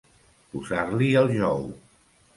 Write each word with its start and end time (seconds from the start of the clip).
Posar-li 0.53 1.11
el 1.23 1.31
jou. 1.37 1.71